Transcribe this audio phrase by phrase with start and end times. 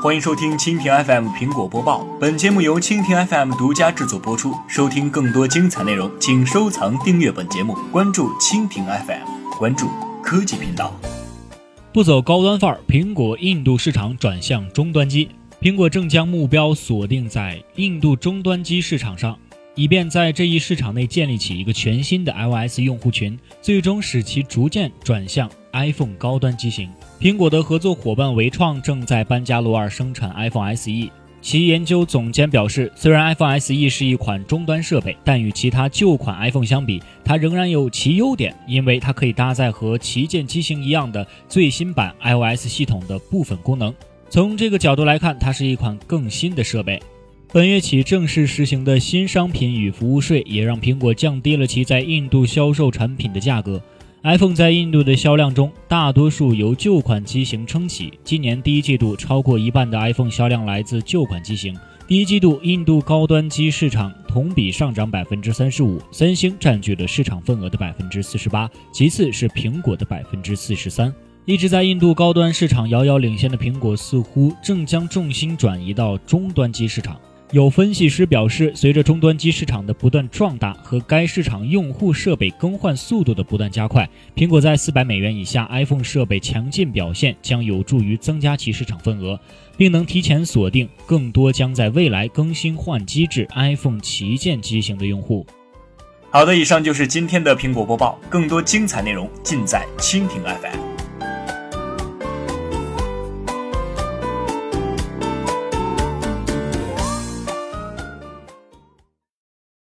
[0.00, 2.06] 欢迎收听蜻蜓 FM 苹果播报。
[2.20, 4.54] 本节目由蜻蜓 FM 独家制作播出。
[4.68, 9.88] 收听更多精彩内容，请收藏订阅本节目，关注蜻蜓 FM，关注
[10.22, 10.94] 科技频道。
[11.92, 15.28] 不走高端范儿，苹果印度市场转向终端机。
[15.60, 19.36] 苹果正将目标锁定在印度终端机市场上。
[19.74, 26.88] 以便在这一市场内建立起一个全新的 iOS 用户群，最终使其逐渐转向 iPhone 高端机型。
[27.20, 31.10] 苹果的合作伙伴维创正在班加罗尔生产 iPhone SE。
[31.40, 43.92] 其研究总监表示，虽然 iPhone SE 是一款终端设备，但与其他旧款 iPhone 相比，它仍然有其优点，因为它可以搭载和旗舰机型一样的最新版 iOS 系统的部分功能。
[44.30, 47.02] 从这个角度来看，它是一款更新的设备。
[47.52, 53.82] 本月起正式实行的新商品与服务税，也让苹果降低了其在印度销售产品的价格。
[54.28, 58.12] iPhone 在印度的销量中，大多数由旧款机型撑起。
[58.22, 61.74] 今年第一季度，超过一半的 iPhone 销量来自旧款机型。
[62.06, 71.10] 第一季度，印度高端机市场同比上涨百分之三十五，三星占据了市场份额的百分之四十八，其次是苹果的百分之四十三。
[71.46, 77.18] 一直在印度高端市场遥遥领先的苹果，似乎正将重心转移到终端机市场。
[77.50, 89.40] 有分析师表示，随着终端机市场的不断壮大和该市场用户设备更换速度的不断加快，苹果在四百美元以下 iPhone 设备强劲表现将有助于增加其市场份额，
[89.78, 95.46] 并能提前锁定更多将在未来更新换机至 iPhone 旗舰机型的用户。
[96.30, 100.87] 好的，以上就是今天的苹果播报，更多精彩内容尽在蜻蜓 FM。